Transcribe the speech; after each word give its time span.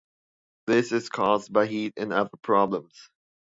This 0.65 0.91
is 0.93 1.09
caused 1.09 1.53
by 1.53 1.67
heat 1.67 1.93
and 1.97 2.11
other 2.11 2.35
problems. 2.41 3.11